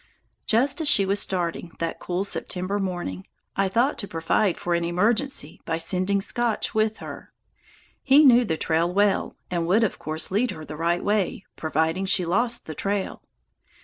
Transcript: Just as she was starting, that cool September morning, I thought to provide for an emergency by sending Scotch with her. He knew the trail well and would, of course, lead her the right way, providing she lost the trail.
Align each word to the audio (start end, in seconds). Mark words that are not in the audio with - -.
Just 0.47 0.81
as 0.81 0.87
she 0.89 1.05
was 1.05 1.19
starting, 1.19 1.73
that 1.77 1.99
cool 1.99 2.25
September 2.25 2.79
morning, 2.79 3.27
I 3.55 3.67
thought 3.69 3.99
to 3.99 4.07
provide 4.07 4.57
for 4.57 4.73
an 4.73 4.83
emergency 4.83 5.61
by 5.63 5.77
sending 5.77 6.21
Scotch 6.21 6.73
with 6.73 6.97
her. 6.97 7.31
He 8.01 8.25
knew 8.25 8.43
the 8.43 8.57
trail 8.57 8.91
well 8.91 9.35
and 9.51 9.67
would, 9.67 9.83
of 9.83 9.99
course, 9.99 10.31
lead 10.31 10.49
her 10.49 10.65
the 10.65 10.75
right 10.75 11.03
way, 11.03 11.45
providing 11.55 12.07
she 12.07 12.25
lost 12.25 12.65
the 12.65 12.73
trail. 12.73 13.21